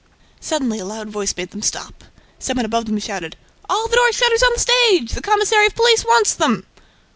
Suddenly, 0.39 0.79
a 0.79 0.85
loud 0.85 1.09
voice 1.09 1.31
made 1.37 1.51
them 1.51 1.61
stop. 1.61 2.05
Some 2.39 2.55
one 2.57 2.65
above 2.65 2.87
them 2.87 2.97
shouted: 2.97 3.35
"All 3.69 3.87
the 3.87 3.97
door 3.97 4.11
shutters 4.11 4.41
on 4.41 4.51
the 4.53 4.59
stage! 4.59 5.11
The 5.11 5.21
commissary 5.21 5.67
of 5.67 5.75
police 5.75 6.03
wants 6.03 6.33
them!" 6.33 6.65